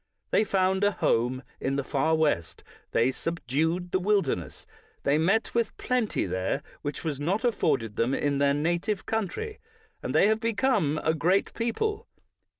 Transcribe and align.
They 0.31 0.43
found 0.43 0.83
a 0.83 0.93
home 0.93 1.43
in 1.59 1.75
the 1.75 1.83
Far 1.83 2.15
West; 2.15 2.63
they 2.89 3.11
subdued 3.11 3.91
the 3.91 3.99
wilderness: 3.99 4.65
they 5.03 5.19
met 5.19 5.53
with 5.53 5.77
plenty 5.77 6.25
there, 6.25 6.63
which 6.81 7.03
was 7.03 7.19
not 7.19 7.43
afforded 7.43 7.97
them 7.97 8.15
in 8.15 8.39
their 8.39 8.55
native 8.55 9.05
country; 9.05 9.59
and 10.01 10.15
they 10.15 10.25
have 10.25 10.39
be 10.39 10.53
come 10.55 10.99
a 11.03 11.13
great 11.13 11.53
people. 11.53 12.07